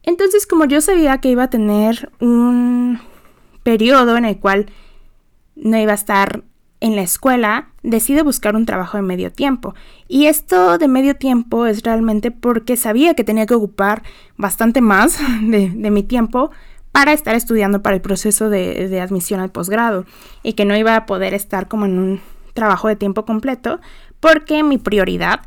Entonces, 0.03 0.45
como 0.45 0.65
yo 0.65 0.81
sabía 0.81 1.17
que 1.17 1.29
iba 1.29 1.43
a 1.43 1.49
tener 1.49 2.11
un 2.19 2.99
periodo 3.69 4.17
en 4.17 4.25
el 4.25 4.39
cual 4.39 4.65
no 5.55 5.77
iba 5.77 5.91
a 5.91 5.95
estar 5.95 6.41
en 6.79 6.95
la 6.95 7.03
escuela, 7.03 7.69
decido 7.83 8.23
buscar 8.23 8.55
un 8.55 8.65
trabajo 8.65 8.97
de 8.97 9.03
medio 9.03 9.31
tiempo. 9.31 9.75
Y 10.07 10.25
esto 10.25 10.79
de 10.79 10.87
medio 10.87 11.15
tiempo 11.15 11.67
es 11.67 11.83
realmente 11.83 12.31
porque 12.31 12.77
sabía 12.77 13.13
que 13.13 13.23
tenía 13.23 13.45
que 13.45 13.53
ocupar 13.53 14.01
bastante 14.37 14.81
más 14.81 15.19
de, 15.41 15.69
mi 15.91 16.01
tiempo 16.01 16.49
para 16.91 17.13
estar 17.13 17.35
estudiando 17.35 17.83
para 17.83 17.95
el 17.95 18.01
proceso 18.01 18.49
de, 18.49 18.87
de 18.87 19.01
admisión 19.01 19.39
al 19.39 19.51
posgrado 19.51 20.05
y 20.41 20.53
que 20.53 20.65
no 20.65 20.75
iba 20.75 20.95
a 20.95 21.05
poder 21.05 21.35
estar 21.35 21.67
como 21.67 21.85
en 21.85 21.99
un 21.99 22.21
trabajo 22.55 22.87
de 22.87 22.95
tiempo 22.95 23.23
completo 23.23 23.79
porque 24.19 24.63
mi 24.63 24.79
prioridad 24.79 25.41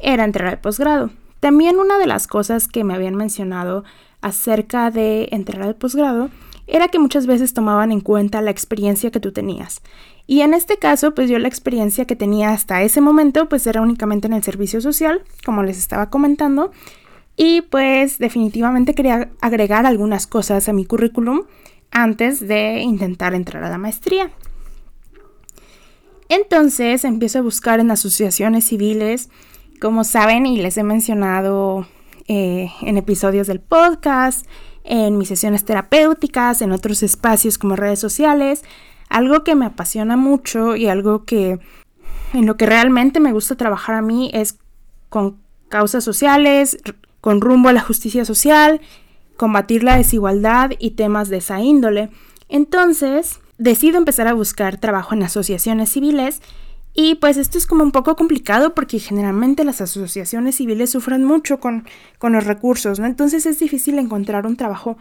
era 0.00 0.24
entrar 0.24 0.48
al 0.48 0.60
posgrado. 0.60 1.10
También 1.40 1.76
una 1.76 1.98
de 1.98 2.06
las 2.06 2.26
cosas 2.26 2.68
que 2.68 2.84
me 2.84 2.94
habían 2.94 3.16
mencionado 3.16 3.84
acerca 4.22 4.90
de 4.90 5.28
entrar 5.30 5.62
al 5.62 5.74
posgrado 5.74 6.30
era 6.66 6.88
que 6.88 6.98
muchas 6.98 7.26
veces 7.26 7.54
tomaban 7.54 7.92
en 7.92 8.00
cuenta 8.00 8.42
la 8.42 8.50
experiencia 8.50 9.10
que 9.10 9.20
tú 9.20 9.32
tenías. 9.32 9.82
Y 10.26 10.40
en 10.40 10.54
este 10.54 10.78
caso, 10.78 11.14
pues 11.14 11.30
yo 11.30 11.38
la 11.38 11.48
experiencia 11.48 12.04
que 12.04 12.16
tenía 12.16 12.50
hasta 12.50 12.82
ese 12.82 13.00
momento, 13.00 13.48
pues 13.48 13.66
era 13.66 13.80
únicamente 13.80 14.26
en 14.26 14.32
el 14.32 14.42
servicio 14.42 14.80
social, 14.80 15.22
como 15.44 15.62
les 15.62 15.78
estaba 15.78 16.10
comentando. 16.10 16.72
Y 17.36 17.60
pues 17.60 18.18
definitivamente 18.18 18.94
quería 18.94 19.30
agregar 19.40 19.86
algunas 19.86 20.26
cosas 20.26 20.68
a 20.68 20.72
mi 20.72 20.84
currículum 20.84 21.42
antes 21.90 22.46
de 22.46 22.80
intentar 22.80 23.34
entrar 23.34 23.62
a 23.62 23.70
la 23.70 23.78
maestría. 23.78 24.30
Entonces 26.28 27.04
empiezo 27.04 27.38
a 27.38 27.42
buscar 27.42 27.78
en 27.78 27.90
asociaciones 27.90 28.64
civiles, 28.64 29.30
como 29.80 30.02
saben 30.02 30.46
y 30.46 30.56
les 30.56 30.76
he 30.76 30.82
mencionado 30.82 31.86
eh, 32.26 32.72
en 32.82 32.96
episodios 32.96 33.46
del 33.46 33.60
podcast, 33.60 34.46
en 34.86 35.18
mis 35.18 35.28
sesiones 35.28 35.64
terapéuticas, 35.64 36.62
en 36.62 36.72
otros 36.72 37.02
espacios 37.02 37.58
como 37.58 37.76
redes 37.76 37.98
sociales. 37.98 38.62
Algo 39.08 39.44
que 39.44 39.54
me 39.54 39.66
apasiona 39.66 40.16
mucho 40.16 40.76
y 40.76 40.88
algo 40.88 41.24
que 41.24 41.58
en 42.32 42.46
lo 42.46 42.56
que 42.56 42.66
realmente 42.66 43.20
me 43.20 43.32
gusta 43.32 43.56
trabajar 43.56 43.96
a 43.96 44.02
mí 44.02 44.30
es 44.32 44.58
con 45.08 45.36
causas 45.68 46.04
sociales, 46.04 46.78
con 47.20 47.40
rumbo 47.40 47.68
a 47.68 47.72
la 47.72 47.80
justicia 47.80 48.24
social, 48.24 48.80
combatir 49.36 49.82
la 49.82 49.96
desigualdad 49.96 50.70
y 50.78 50.92
temas 50.92 51.28
de 51.28 51.38
esa 51.38 51.60
índole. 51.60 52.10
Entonces, 52.48 53.40
decido 53.58 53.98
empezar 53.98 54.28
a 54.28 54.34
buscar 54.34 54.78
trabajo 54.78 55.14
en 55.14 55.22
asociaciones 55.22 55.90
civiles 55.90 56.40
y 56.98 57.16
pues 57.16 57.36
esto 57.36 57.58
es 57.58 57.66
como 57.66 57.84
un 57.84 57.92
poco 57.92 58.16
complicado 58.16 58.74
porque 58.74 58.98
generalmente 58.98 59.64
las 59.64 59.82
asociaciones 59.82 60.56
civiles 60.56 60.88
sufren 60.88 61.24
mucho 61.24 61.60
con, 61.60 61.84
los 62.22 62.44
recursos, 62.46 62.98
¿no? 62.98 63.04
Entonces 63.04 63.44
es 63.44 63.58
difícil 63.58 63.98
encontrar 63.98 64.46
un 64.46 64.56
trabajo 64.56 64.96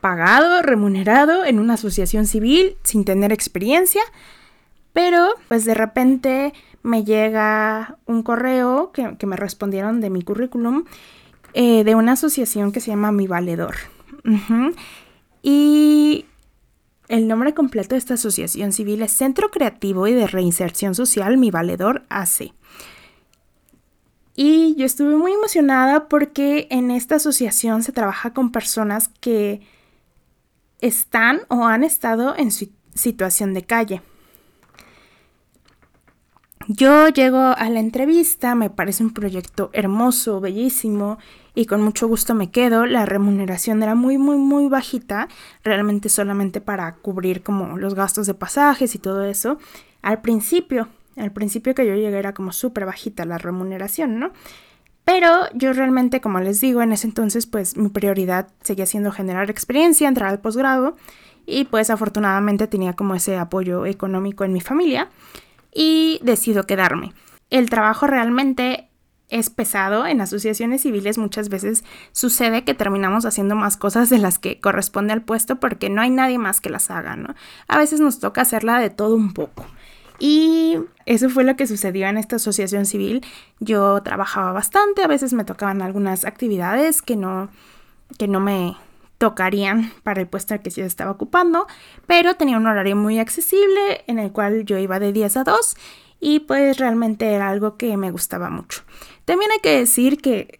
pagado, 0.00 0.62
remunerado 0.62 1.44
en 1.44 1.58
una 1.58 1.74
asociación 1.74 2.26
civil 2.26 2.78
sin 2.84 3.04
tener 3.04 3.32
experiencia. 3.32 4.00
Pero 4.94 5.28
pues 5.48 5.66
de 5.66 5.74
repente 5.74 6.54
me 6.82 7.04
llega 7.04 7.98
un 8.06 8.22
correo 8.22 8.90
que, 8.92 9.26
me 9.26 9.36
respondieron 9.36 10.00
de 10.00 10.08
mi 10.08 10.22
currículum 10.22 10.84
eh, 11.52 11.84
de 11.84 11.94
una 11.94 12.12
asociación 12.12 12.72
que 12.72 12.80
se 12.80 12.92
llama 12.92 13.12
Mi 13.12 13.26
Valedor. 13.26 13.74
Y 15.42 16.24
el 17.08 17.28
nombre 17.28 17.54
completo 17.54 17.94
de 17.94 17.98
esta 17.98 18.14
asociación 18.14 18.72
civil 18.72 19.02
es 19.02 19.12
Centro 19.12 19.50
Creativo 19.50 20.06
y 20.06 20.12
de 20.12 20.26
Reinserción 20.26 20.94
Social 20.94 21.38
Mi 21.38 21.50
Valedor 21.50 22.04
AC. 22.08 22.52
Y 24.34 24.74
yo 24.76 24.84
estuve 24.84 25.16
muy 25.16 25.32
emocionada 25.32 26.08
porque 26.08 26.66
en 26.70 26.90
esta 26.90 27.16
asociación 27.16 27.82
se 27.82 27.92
trabaja 27.92 28.34
con 28.34 28.52
personas 28.52 29.08
que 29.20 29.62
están 30.80 31.40
o 31.48 31.64
han 31.64 31.84
estado 31.84 32.36
en 32.36 32.50
situación 32.50 33.54
de 33.54 33.62
calle. 33.62 34.02
Yo 36.68 37.08
llego 37.08 37.38
a 37.38 37.70
la 37.70 37.80
entrevista, 37.80 38.54
me 38.56 38.70
parece 38.70 39.04
un 39.04 39.14
proyecto 39.14 39.70
hermoso, 39.72 40.40
bellísimo 40.40 41.18
y 41.56 41.64
con 41.64 41.82
mucho 41.82 42.06
gusto 42.06 42.34
me 42.34 42.50
quedo. 42.50 42.84
La 42.86 43.06
remuneración 43.06 43.82
era 43.82 43.94
muy, 43.96 44.18
muy, 44.18 44.36
muy 44.36 44.68
bajita, 44.68 45.26
realmente 45.64 46.10
solamente 46.10 46.60
para 46.60 46.96
cubrir 46.96 47.42
como 47.42 47.78
los 47.78 47.94
gastos 47.94 48.26
de 48.26 48.34
pasajes 48.34 48.94
y 48.94 48.98
todo 48.98 49.24
eso. 49.24 49.58
Al 50.02 50.20
principio, 50.20 50.88
al 51.16 51.32
principio 51.32 51.74
que 51.74 51.86
yo 51.86 51.94
llegué 51.94 52.18
era 52.18 52.34
como 52.34 52.52
súper 52.52 52.84
bajita 52.84 53.24
la 53.24 53.38
remuneración, 53.38 54.20
¿no? 54.20 54.32
Pero 55.06 55.30
yo 55.54 55.72
realmente, 55.72 56.20
como 56.20 56.40
les 56.40 56.60
digo, 56.60 56.82
en 56.82 56.92
ese 56.92 57.06
entonces 57.06 57.46
pues 57.46 57.78
mi 57.78 57.88
prioridad 57.88 58.48
seguía 58.60 58.84
siendo 58.84 59.10
generar 59.10 59.48
experiencia, 59.48 60.08
entrar 60.08 60.28
al 60.28 60.40
posgrado 60.40 60.96
y 61.46 61.64
pues 61.64 61.88
afortunadamente 61.88 62.66
tenía 62.66 62.92
como 62.92 63.14
ese 63.14 63.38
apoyo 63.38 63.86
económico 63.86 64.44
en 64.44 64.52
mi 64.52 64.60
familia 64.60 65.08
y 65.72 66.20
decido 66.22 66.64
quedarme. 66.64 67.14
El 67.48 67.70
trabajo 67.70 68.06
realmente 68.06 68.90
es 69.28 69.50
pesado. 69.50 70.06
En 70.06 70.20
asociaciones 70.20 70.82
civiles 70.82 71.18
muchas 71.18 71.48
veces 71.48 71.84
sucede 72.12 72.64
que 72.64 72.74
terminamos 72.74 73.24
haciendo 73.24 73.56
más 73.56 73.76
cosas 73.76 74.10
de 74.10 74.18
las 74.18 74.38
que 74.38 74.60
corresponde 74.60 75.12
al 75.12 75.22
puesto 75.22 75.56
porque 75.56 75.90
no 75.90 76.02
hay 76.02 76.10
nadie 76.10 76.38
más 76.38 76.60
que 76.60 76.70
las 76.70 76.90
haga, 76.90 77.16
¿no? 77.16 77.34
A 77.68 77.78
veces 77.78 78.00
nos 78.00 78.18
toca 78.20 78.42
hacerla 78.42 78.78
de 78.78 78.90
todo 78.90 79.14
un 79.14 79.32
poco. 79.32 79.66
Y 80.18 80.78
eso 81.04 81.28
fue 81.28 81.44
lo 81.44 81.56
que 81.56 81.66
sucedió 81.66 82.06
en 82.06 82.16
esta 82.16 82.36
asociación 82.36 82.86
civil. 82.86 83.24
Yo 83.60 84.02
trabajaba 84.02 84.52
bastante, 84.52 85.02
a 85.02 85.08
veces 85.08 85.32
me 85.32 85.44
tocaban 85.44 85.82
algunas 85.82 86.24
actividades 86.24 87.02
que 87.02 87.16
no, 87.16 87.50
que 88.18 88.28
no 88.28 88.40
me 88.40 88.76
tocarían 89.18 89.92
para 90.02 90.20
el 90.20 90.26
puesto 90.26 90.60
que 90.60 90.70
yo 90.70 90.84
estaba 90.84 91.10
ocupando, 91.10 91.66
pero 92.06 92.34
tenía 92.34 92.56
un 92.56 92.66
horario 92.66 92.96
muy 92.96 93.18
accesible 93.18 94.04
en 94.06 94.18
el 94.18 94.32
cual 94.32 94.64
yo 94.64 94.78
iba 94.78 94.98
de 94.98 95.12
10 95.12 95.38
a 95.38 95.44
2 95.44 95.76
y 96.20 96.40
pues 96.40 96.78
realmente 96.78 97.32
era 97.32 97.48
algo 97.48 97.76
que 97.76 97.96
me 97.96 98.10
gustaba 98.10 98.50
mucho. 98.50 98.82
También 99.26 99.50
hay 99.52 99.58
que 99.58 99.78
decir 99.78 100.16
que 100.16 100.58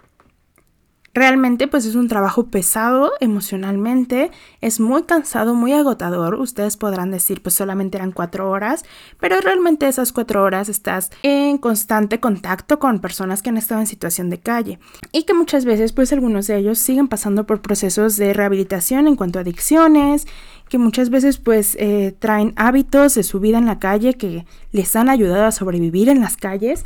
Realmente 1.17 1.67
pues 1.67 1.87
es 1.87 1.95
un 1.95 2.09
trabajo 2.09 2.49
pesado 2.49 3.11
emocionalmente, 3.21 4.31
es 4.61 4.81
muy 4.81 5.05
cansado, 5.05 5.55
muy 5.55 5.73
agotador. 5.73 6.35
Ustedes 6.35 6.77
podrán 6.77 7.11
decir 7.11 7.41
pues 7.43 7.55
solamente 7.55 7.97
eran 7.97 8.13
cuatro 8.13 8.51
horas, 8.51 8.85
pero 9.19 9.41
realmente 9.41 9.89
esas 9.89 10.13
cuatro 10.13 10.43
horas 10.43 10.69
estás 10.69 11.11
en 11.23 11.57
constante 11.57 12.21
contacto 12.21 12.79
con 12.79 13.01
personas 13.01 13.41
que 13.41 13.49
han 13.49 13.57
estado 13.57 13.81
en 13.81 13.87
situación 13.87 14.29
de 14.29 14.41
calle 14.41 14.79
y 15.11 15.23
que 15.23 15.33
muchas 15.33 15.65
veces 15.65 15.95
pues 15.95 16.13
algunos 16.13 16.49
de 16.49 16.59
ellos 16.59 16.79
siguen 16.79 17.09
pasando 17.09 17.47
por 17.47 17.63
procesos 17.63 18.19
de 18.19 18.35
rehabilitación 18.35 19.09
en 19.09 19.17
cuanto 19.17 19.39
a 19.39 19.43
adicciones, 19.43 20.27
que 20.69 20.77
muchas 20.77 21.09
veces 21.09 21.39
pues 21.39 21.79
eh, 21.81 22.15
traen 22.19 22.53
hábitos 22.57 23.15
de 23.15 23.23
su 23.23 23.41
vida 23.41 23.57
en 23.57 23.65
la 23.65 23.79
calle 23.79 24.19
que 24.19 24.45
les 24.71 24.95
han 24.97 25.09
ayudado 25.09 25.47
a 25.47 25.53
sobrevivir 25.53 26.11
en 26.11 26.21
las 26.21 26.37
calles 26.37 26.85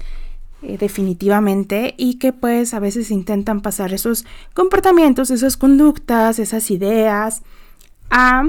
eh, 0.63 0.77
definitivamente 0.79 1.95
y 1.97 2.19
que 2.19 2.35
pues 2.35 2.75
a 2.75 2.81
veces 2.81 3.11
intentan 3.11 3.63
pasar 3.63 3.95
esos 3.95 4.27
comportamientos, 4.53 5.31
esas 5.31 5.57
conductas, 5.57 6.39
esas 6.39 6.71
ideas 6.71 7.43
a 8.11 8.43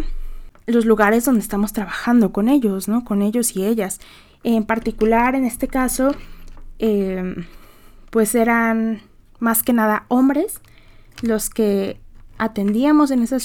los 0.65 0.85
lugares 0.85 1.23
donde 1.23 1.39
estamos 1.39 1.71
trabajando 1.71 2.33
con 2.33 2.49
ellos, 2.49 2.89
¿no? 2.89 3.05
Con 3.05 3.21
ellos 3.21 3.55
y 3.55 3.65
ellas. 3.65 4.01
En 4.43 4.65
particular, 4.65 5.35
en 5.35 5.45
este 5.45 5.69
caso, 5.69 6.13
em, 6.79 7.45
pues 8.09 8.35
eran 8.35 9.01
más 9.39 9.63
que 9.63 9.71
nada 9.71 10.05
hombres 10.09 10.59
los 11.21 11.49
que 11.49 11.99
atendíamos 12.37 13.11
en 13.11 13.23
esa, 13.23 13.37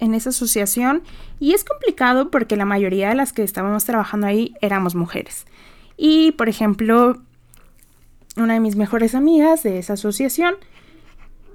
en 0.00 0.14
esa 0.14 0.30
asociación 0.30 1.02
y 1.38 1.52
es 1.52 1.62
complicado 1.62 2.30
porque 2.30 2.56
la 2.56 2.64
mayoría 2.64 3.10
de 3.10 3.14
las 3.14 3.32
que 3.32 3.42
estábamos 3.42 3.84
trabajando 3.84 4.26
ahí 4.26 4.54
éramos 4.60 4.94
mujeres. 4.94 5.46
Y, 5.96 6.32
por 6.32 6.48
ejemplo, 6.48 7.22
una 8.36 8.54
de 8.54 8.60
mis 8.60 8.76
mejores 8.76 9.14
amigas 9.14 9.62
de 9.62 9.78
esa 9.78 9.94
asociación 9.94 10.54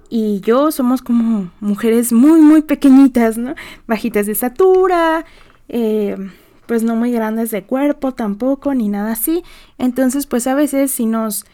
y 0.10 0.40
yo 0.42 0.72
somos 0.72 1.02
como 1.02 1.52
mujeres 1.60 2.14
muy, 2.14 2.42
muy 2.42 2.62
pequeñitas, 2.62 3.38
¿no? 3.38 3.56
Bajitas 3.88 4.28
de 4.28 4.34
estatura, 4.34 5.26
eh, 5.68 6.16
pues 6.68 6.84
no 6.84 6.96
muy 6.96 7.12
grandes 7.12 7.52
de 7.52 7.64
cuerpo 7.64 8.14
tampoco, 8.14 8.74
ni 8.74 8.88
nada 8.88 9.14
así. 9.14 9.44
Entonces, 9.78 10.28
pues 10.28 10.48
a 10.48 10.56
veces 10.56 10.92
sí 10.92 11.06
nos 11.06 11.46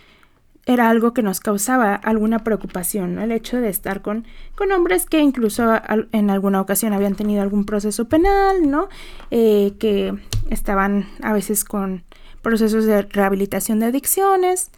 era 0.68 0.90
algo 0.90 1.14
que 1.14 1.24
nos 1.24 1.40
causaba 1.40 1.96
alguna 1.96 2.40
preocupación, 2.40 3.16
¿no? 3.16 3.24
El 3.24 3.32
hecho 3.32 3.60
de 3.60 3.70
estar 3.70 4.02
con, 4.02 4.26
con 4.56 4.72
hombres 4.72 5.06
que 5.06 5.20
incluso 5.20 5.74
en 6.12 6.30
alguna 6.30 6.62
ocasión 6.62 6.94
habían 6.94 7.16
tenido 7.16 7.42
algún 7.42 7.66
proceso 7.66 8.06
penal, 8.06 8.70
¿no? 8.70 8.88
Eh, 9.32 9.74
que 9.80 10.14
estaban 10.50 11.08
a 11.24 11.34
veces 11.34 11.66
con 11.66 12.04
procesos 12.42 12.86
de 12.86 13.02
rehabilitación 13.02 13.80
de 13.80 13.88
adicciones 13.88 14.72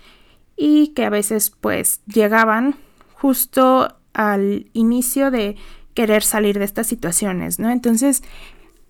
y 0.55 0.89
que 0.89 1.05
a 1.05 1.09
veces 1.09 1.49
pues 1.49 2.01
llegaban 2.05 2.75
justo 3.15 3.95
al 4.13 4.67
inicio 4.73 5.31
de 5.31 5.55
querer 5.93 6.23
salir 6.23 6.59
de 6.59 6.65
estas 6.65 6.87
situaciones, 6.87 7.59
¿no? 7.59 7.69
Entonces, 7.69 8.23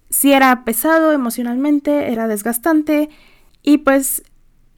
si 0.10 0.34
era 0.34 0.63
pesado 0.63 1.12
emocionalmente, 1.12 2.12
era 2.12 2.27
desgastante 2.27 3.10
y 3.62 3.79
pues 3.79 4.24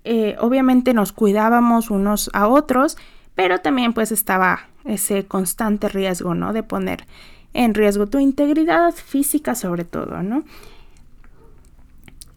eh, 0.03 0.35
obviamente 0.39 0.93
nos 0.93 1.11
cuidábamos 1.11 1.89
unos 1.89 2.29
a 2.33 2.47
otros, 2.47 2.97
pero 3.33 3.59
también 3.59 3.93
pues 3.93 4.11
estaba 4.11 4.67
ese 4.85 5.25
constante 5.25 5.89
riesgo, 5.89 6.35
¿no? 6.35 6.53
De 6.53 6.63
poner 6.63 7.05
en 7.53 7.73
riesgo 7.73 8.07
tu 8.07 8.19
integridad 8.19 8.93
física 8.93 9.55
sobre 9.55 9.83
todo, 9.83 10.21
¿no? 10.21 10.43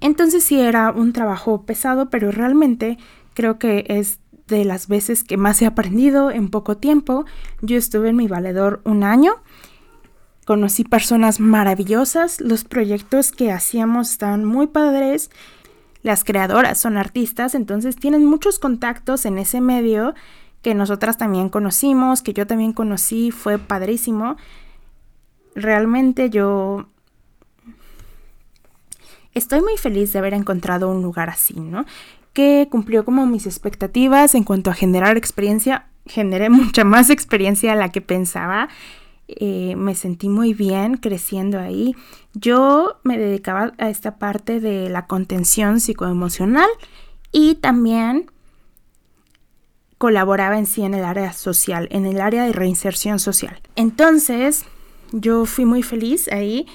Entonces 0.00 0.44
sí 0.44 0.60
era 0.60 0.90
un 0.92 1.12
trabajo 1.12 1.62
pesado, 1.62 2.08
pero 2.08 2.30
realmente 2.30 2.98
creo 3.34 3.58
que 3.58 3.84
es 3.88 4.20
de 4.48 4.64
las 4.64 4.88
veces 4.88 5.22
que 5.22 5.36
más 5.36 5.62
he 5.62 5.66
aprendido 5.66 6.30
en 6.30 6.48
poco 6.48 6.76
tiempo. 6.76 7.24
Yo 7.60 7.76
estuve 7.76 8.08
en 8.08 8.16
mi 8.16 8.26
valedor 8.26 8.80
un 8.84 9.04
año. 9.04 9.34
Conocí 10.46 10.84
personas 10.84 11.40
maravillosas. 11.40 12.40
Los 12.40 12.64
proyectos 12.64 13.30
que 13.30 13.52
hacíamos 13.52 14.10
estaban 14.10 14.44
muy 14.44 14.66
padres. 14.66 15.30
las 16.02 16.24
creadoras 16.24 16.78
son 16.78 16.96
artistas, 16.96 17.54
entonces 17.54 17.96
tienen 17.96 18.24
muchos 18.24 18.58
contactos 18.58 19.26
en 19.26 19.36
ese 19.36 19.60
medio 19.60 20.14
que 20.62 20.74
nosotras 20.74 21.18
también 21.18 21.48
conocimos, 21.48 22.22
que 22.22 22.32
yo 22.32 22.46
también 22.46 22.72
conocí, 22.72 23.30
fue 23.30 23.58
padrísimo. 23.58 24.36
Realmente 25.54 26.30
yo 26.30 26.86
estoy 29.34 29.60
muy 29.60 29.76
feliz 29.76 30.12
de 30.12 30.18
haber 30.18 30.34
encontrado 30.34 30.88
un 30.88 31.02
lugar 31.02 31.30
así, 31.30 31.58
¿no? 31.60 31.84
Cumplió 32.70 33.04
como 33.04 33.26
mis 33.26 33.46
expectativas 33.46 34.34
en 34.34 34.44
cuanto 34.44 34.70
a 34.70 34.74
generar 34.74 35.16
experiencia. 35.16 35.86
Generé 36.06 36.50
mucha 36.50 36.84
más 36.84 37.10
experiencia 37.10 37.72
de 37.72 37.78
la 37.78 37.90
que 37.90 38.00
pensaba. 38.00 38.68
Eh, 39.28 39.74
me 39.76 39.94
sentí 39.94 40.28
muy 40.28 40.54
bien 40.54 40.96
creciendo 40.96 41.58
ahí. 41.58 41.94
Yo 42.34 42.98
me 43.02 43.18
dedicaba 43.18 43.72
a 43.78 43.90
esta 43.90 44.18
parte 44.18 44.60
de 44.60 44.88
la 44.88 45.06
contención 45.06 45.80
psicoemocional 45.80 46.68
y 47.32 47.56
también 47.56 48.30
colaboraba 49.98 50.58
en 50.58 50.66
sí 50.66 50.82
en 50.82 50.94
el 50.94 51.04
área 51.04 51.32
social, 51.32 51.88
en 51.90 52.06
el 52.06 52.20
área 52.20 52.44
de 52.44 52.52
reinserción 52.52 53.18
social. 53.18 53.60
Entonces, 53.74 54.64
yo 55.12 55.44
fui 55.44 55.64
muy 55.64 55.82
feliz 55.82 56.28
ahí, 56.28 56.66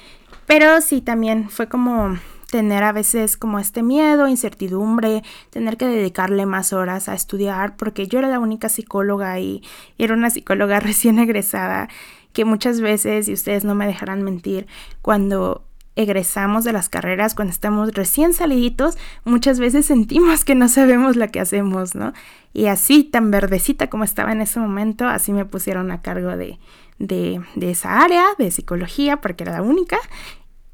pero 0.45 0.81
sí 0.81 1.01
también 1.01 1.49
fue 1.49 1.69
como 1.69 2.17
tener 2.53 2.83
a 2.83 2.91
veces 2.91 3.35
como 3.35 3.57
este 3.57 3.81
miedo, 3.81 4.27
incertidumbre, 4.27 5.23
tener 5.49 5.75
que 5.75 5.87
dedicarle 5.87 6.45
más 6.45 6.71
horas 6.71 7.09
a 7.09 7.15
estudiar, 7.15 7.75
porque 7.77 8.05
yo 8.05 8.19
era 8.19 8.27
la 8.27 8.37
única 8.37 8.69
psicóloga 8.69 9.39
y 9.39 9.63
era 9.97 10.13
una 10.13 10.29
psicóloga 10.29 10.79
recién 10.79 11.17
egresada, 11.17 11.89
que 12.31 12.45
muchas 12.45 12.79
veces, 12.79 13.27
y 13.27 13.33
ustedes 13.33 13.65
no 13.65 13.73
me 13.73 13.87
dejarán 13.87 14.21
mentir, 14.21 14.67
cuando 15.01 15.63
egresamos 15.95 16.63
de 16.63 16.73
las 16.73 16.89
carreras, 16.89 17.33
cuando 17.33 17.51
estamos 17.51 17.91
recién 17.95 18.35
saliditos, 18.35 18.99
muchas 19.25 19.59
veces 19.59 19.87
sentimos 19.87 20.45
que 20.45 20.53
no 20.53 20.69
sabemos 20.69 21.15
lo 21.15 21.27
que 21.29 21.39
hacemos, 21.39 21.95
¿no? 21.95 22.13
Y 22.53 22.67
así, 22.67 23.03
tan 23.03 23.31
verdecita 23.31 23.89
como 23.89 24.03
estaba 24.03 24.31
en 24.31 24.41
ese 24.41 24.59
momento, 24.59 25.07
así 25.07 25.33
me 25.33 25.45
pusieron 25.45 25.89
a 25.89 26.03
cargo 26.03 26.37
de, 26.37 26.59
de, 26.99 27.41
de 27.55 27.71
esa 27.71 27.99
área, 28.03 28.25
de 28.37 28.51
psicología, 28.51 29.21
porque 29.21 29.43
era 29.43 29.53
la 29.53 29.63
única. 29.63 29.97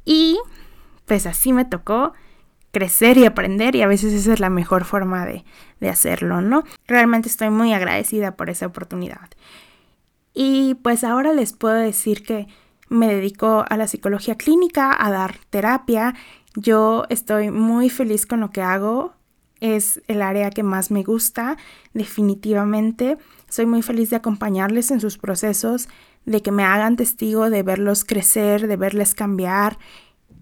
Y 0.03 0.39
pues 1.09 1.25
así 1.25 1.51
me 1.53 1.65
tocó 1.65 2.13
crecer 2.71 3.17
y 3.17 3.25
aprender 3.25 3.75
y 3.75 3.81
a 3.81 3.87
veces 3.87 4.13
esa 4.13 4.31
es 4.31 4.39
la 4.39 4.51
mejor 4.51 4.85
forma 4.85 5.25
de, 5.25 5.43
hacerlo, 5.89 6.39
¿no? 6.39 6.63
Realmente 6.87 7.27
estoy 7.27 7.49
muy 7.49 7.73
agradecida 7.73 8.35
por 8.35 8.51
esa 8.51 8.67
oportunidad. 8.67 9.27
Y 10.35 10.75
pues 10.75 11.03
ahora 11.03 11.33
les 11.33 11.53
puedo 11.53 11.73
decir 11.73 12.21
que 12.21 12.47
me 12.89 13.07
dedico 13.07 13.65
a 13.67 13.75
la 13.75 13.87
psicología 13.87 14.35
clínica, 14.35 14.95
a 15.03 15.09
dar 15.09 15.37
terapia. 15.49 16.13
Yo 16.55 17.05
estoy 17.09 17.49
muy 17.49 17.89
feliz 17.89 18.27
con 18.27 18.39
lo 18.39 18.51
que 18.51 18.61
hago. 18.61 19.13
Es 19.61 20.03
el 20.07 20.21
área 20.21 20.51
que 20.51 20.61
más 20.61 20.91
me 20.91 21.01
gusta, 21.01 21.57
definitivamente. 21.95 23.17
Soy 23.49 23.65
muy 23.65 23.81
feliz 23.81 24.11
de 24.11 24.17
acompañarles 24.17 24.91
en 24.91 25.01
sus 25.01 25.17
procesos, 25.17 25.89
de 26.25 26.43
que 26.43 26.51
me 26.51 26.63
hagan 26.63 26.97
testigo, 26.97 27.49
de 27.49 27.63
verlos 27.63 28.05
crecer, 28.05 28.67
de 28.67 28.77
verles 28.77 29.15
cambiar 29.15 29.79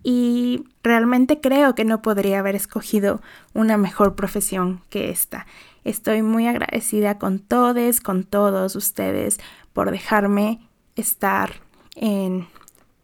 y 0.04 0.64
realmente 0.84 1.42
creo 1.42 1.76
que 1.76 1.86
no 1.86 2.02
podría 2.02 2.40
haber 2.40 2.56
escogido 2.56 3.22
una 3.54 3.78
mejor 3.78 4.16
profesión 4.16 4.82
que 4.90 5.10
esta. 5.10 5.46
Estoy 5.84 6.22
muy 6.22 6.48
agradecida 6.48 7.18
con 7.18 7.40
todos, 7.40 8.02
con 8.02 8.24
todos 8.24 8.76
ustedes 8.76 9.40
por 9.74 9.92
dejarme 9.92 10.60
estar 10.96 11.56
en 11.96 12.48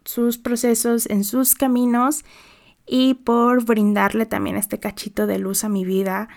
sus 0.04 0.38
procesos, 0.38 1.06
en 1.06 1.24
sus 1.24 1.54
caminos 1.54 2.24
y 2.86 3.14
por 3.14 3.64
brindarle 3.64 4.26
también 4.26 4.56
este 4.56 4.78
cachito 4.78 5.26
de 5.26 5.38
luz 5.38 5.64
a 5.64 5.68
mi 5.68 5.84
vida 5.84 6.28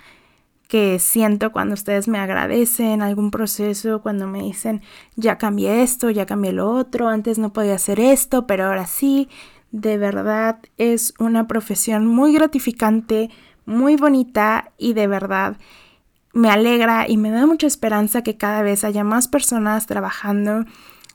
que 0.68 1.00
siento 1.00 1.52
cuando 1.52 1.74
ustedes 1.74 2.08
me 2.08 2.20
agradecen 2.20 3.02
algún 3.02 3.32
proceso, 3.32 4.02
cuando 4.02 4.28
me 4.28 4.44
dicen 4.44 4.82
ya 5.16 5.38
cambié 5.38 5.82
esto, 5.82 6.10
ya 6.10 6.26
cambié 6.26 6.52
lo 6.52 6.70
otro, 6.70 7.08
antes 7.08 7.38
no 7.40 7.54
podía 7.54 7.76
hacer 7.76 8.00
esto, 8.00 8.48
pero 8.48 8.66
ahora 8.66 8.86
sí 8.86 9.30
de 9.72 9.98
verdad 9.98 10.60
es 10.78 11.14
una 11.20 11.48
profesión 11.48 12.08
muy 12.08 12.34
gratificante, 12.34 13.30
muy 13.66 13.96
bonita 13.96 14.72
y 14.78 14.94
de 14.94 15.08
verdad 15.08 15.58
me 16.34 16.50
alegra 16.50 17.10
y 17.10 17.18
me 17.18 17.32
da 17.32 17.46
mucha 17.46 17.68
esperanza 17.68 18.22
que 18.22 18.38
cada 18.38 18.62
vez 18.62 18.84
haya 18.84 19.04
más 19.04 19.28
personas 19.28 19.88
trabajando 19.88 20.66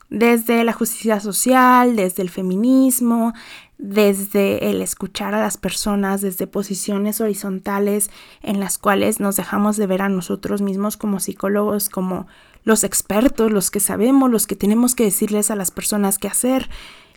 desde 0.09 0.63
la 0.63 0.73
justicia 0.73 1.19
social, 1.19 1.95
desde 1.95 2.21
el 2.21 2.29
feminismo, 2.29 3.33
desde 3.79 4.69
el 4.69 4.81
escuchar 4.81 5.33
a 5.33 5.41
las 5.41 5.57
personas, 5.57 6.21
desde 6.21 6.45
posiciones 6.45 7.19
horizontales 7.19 8.11
en 8.41 8.59
las 8.59 8.77
cuales 8.77 9.19
nos 9.19 9.35
dejamos 9.37 9.75
de 9.77 9.87
ver 9.87 10.03
a 10.03 10.09
nosotros 10.09 10.61
mismos 10.61 10.97
como 10.97 11.19
psicólogos, 11.19 11.89
como 11.89 12.27
los 12.63 12.83
expertos, 12.83 13.51
los 13.51 13.71
que 13.71 13.79
sabemos, 13.79 14.29
los 14.29 14.45
que 14.45 14.55
tenemos 14.55 14.93
que 14.93 15.05
decirles 15.05 15.49
a 15.49 15.55
las 15.55 15.71
personas 15.71 16.19
qué 16.19 16.27
hacer 16.27 16.69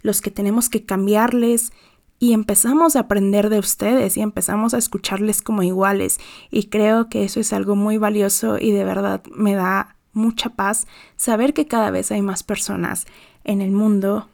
los 0.07 0.23
que 0.23 0.31
tenemos 0.31 0.71
que 0.71 0.85
cambiarles 0.85 1.73
y 2.19 2.33
empezamos 2.33 2.97
a 2.97 3.01
aprender 3.01 3.51
de 3.51 3.59
ustedes 3.59 4.17
y 4.17 4.23
empezamos 4.23 4.73
a 4.73 4.79
escucharles 4.79 5.43
como 5.43 5.63
iguales 5.63 6.19
y 6.51 6.69
creo 6.69 7.11
que 7.11 7.25
eso 7.25 7.41
es 7.41 7.53
algo 7.53 7.77
muy 7.77 7.99
valioso 7.99 8.57
y 8.59 8.71
de 8.71 8.85
verdad 8.85 9.23
me 9.35 9.55
da 9.55 9.97
mucha 10.13 10.51
paz 10.51 10.87
saber 11.17 11.53
que 11.53 11.67
cada 11.67 11.91
vez 11.91 12.11
hay 12.11 12.23
más 12.23 12.43
personas 12.43 13.05
en 13.45 13.61
el 13.61 13.73
mundo, 13.73 14.29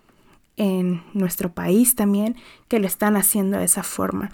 en 0.57 1.03
nuestro 1.15 1.53
país 1.53 1.97
también, 1.97 2.37
que 2.69 2.79
lo 2.79 2.87
están 2.87 3.17
haciendo 3.17 3.59
de 3.59 3.65
esa 3.65 3.83
forma. 3.83 4.31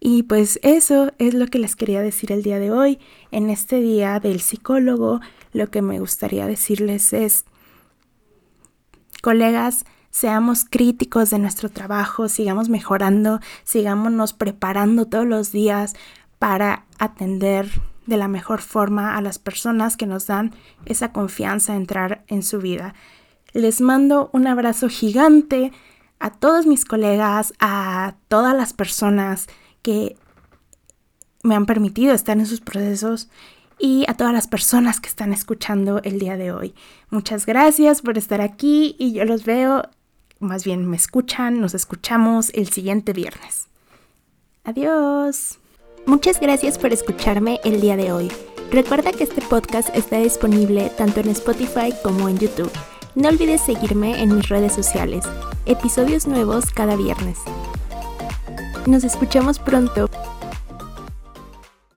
Y 0.00 0.24
pues 0.24 0.58
eso 0.64 1.12
es 1.18 1.32
lo 1.32 1.46
que 1.46 1.60
les 1.60 1.76
quería 1.76 2.02
decir 2.02 2.32
el 2.32 2.42
día 2.42 2.58
de 2.58 2.72
hoy. 2.72 2.98
En 3.30 3.50
este 3.50 3.80
día 3.80 4.18
del 4.18 4.40
psicólogo, 4.40 5.20
lo 5.52 5.70
que 5.70 5.80
me 5.80 6.00
gustaría 6.00 6.46
decirles 6.46 7.12
es, 7.12 7.44
colegas, 9.22 9.84
seamos 10.12 10.64
críticos 10.68 11.30
de 11.30 11.40
nuestro 11.40 11.70
trabajo, 11.70 12.28
sigamos 12.28 12.68
mejorando, 12.68 13.40
sigámonos 13.64 14.34
preparando 14.34 15.06
todos 15.06 15.26
los 15.26 15.50
días 15.50 15.94
para 16.38 16.84
atender 16.98 17.68
de 18.06 18.18
la 18.18 18.28
mejor 18.28 18.60
forma 18.60 19.16
a 19.16 19.22
las 19.22 19.38
personas 19.38 19.96
que 19.96 20.06
nos 20.06 20.26
dan 20.26 20.54
esa 20.84 21.12
confianza 21.12 21.72
a 21.72 21.76
entrar 21.76 22.24
en 22.28 22.42
su 22.42 22.58
vida. 22.58 22.94
Les 23.52 23.80
mando 23.80 24.28
un 24.32 24.46
abrazo 24.46 24.88
gigante 24.88 25.72
a 26.18 26.30
todos 26.30 26.66
mis 26.66 26.84
colegas, 26.84 27.54
a 27.58 28.14
todas 28.28 28.54
las 28.54 28.74
personas 28.74 29.48
que 29.80 30.16
me 31.42 31.54
han 31.54 31.66
permitido 31.66 32.14
estar 32.14 32.38
en 32.38 32.46
sus 32.46 32.60
procesos 32.60 33.28
y 33.78 34.04
a 34.08 34.14
todas 34.14 34.32
las 34.32 34.46
personas 34.46 35.00
que 35.00 35.08
están 35.08 35.32
escuchando 35.32 36.00
el 36.04 36.18
día 36.18 36.36
de 36.36 36.52
hoy. 36.52 36.74
Muchas 37.10 37.46
gracias 37.46 38.02
por 38.02 38.18
estar 38.18 38.40
aquí 38.40 38.94
y 38.98 39.12
yo 39.12 39.24
los 39.24 39.44
veo 39.44 39.82
más 40.42 40.64
bien 40.64 40.86
me 40.86 40.96
escuchan, 40.96 41.60
nos 41.60 41.74
escuchamos 41.74 42.50
el 42.54 42.68
siguiente 42.68 43.12
viernes. 43.12 43.68
Adiós. 44.64 45.58
Muchas 46.04 46.40
gracias 46.40 46.78
por 46.78 46.92
escucharme 46.92 47.60
el 47.64 47.80
día 47.80 47.96
de 47.96 48.12
hoy. 48.12 48.30
Recuerda 48.70 49.12
que 49.12 49.24
este 49.24 49.40
podcast 49.42 49.94
está 49.94 50.18
disponible 50.18 50.90
tanto 50.96 51.20
en 51.20 51.28
Spotify 51.28 51.92
como 52.02 52.28
en 52.28 52.38
YouTube. 52.38 52.70
No 53.14 53.28
olvides 53.28 53.60
seguirme 53.60 54.22
en 54.22 54.34
mis 54.34 54.48
redes 54.48 54.72
sociales. 54.72 55.24
Episodios 55.66 56.26
nuevos 56.26 56.70
cada 56.70 56.96
viernes. 56.96 57.38
Nos 58.86 59.04
escuchamos 59.04 59.58
pronto. 59.58 60.08